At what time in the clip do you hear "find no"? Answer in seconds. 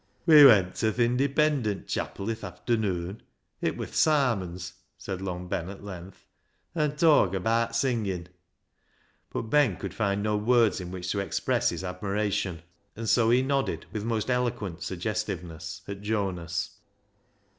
9.93-10.37